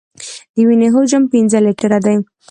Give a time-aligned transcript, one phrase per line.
[0.53, 2.15] د وینې حجم پنځه لیټره دی.